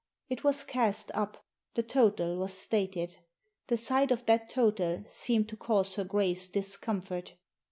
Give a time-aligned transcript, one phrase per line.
[0.29, 1.45] It was cast up.
[1.75, 3.17] The total was stated.
[3.67, 7.35] The sight of that total seemed to cause her Grace discomfort.